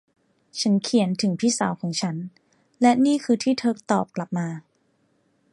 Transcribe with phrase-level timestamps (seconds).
[0.59, 2.15] ฉันเขียนถึงพี่สาวของฉัน
[2.81, 4.47] และนี่คือที่เธอตอบกลับมา